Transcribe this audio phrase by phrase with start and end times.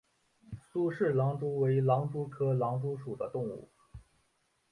[0.59, 3.69] 苏氏狼蛛为狼蛛科狼蛛属的动物。